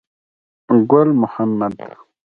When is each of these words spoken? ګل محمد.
ګل 0.89 1.09
محمد. 1.21 1.75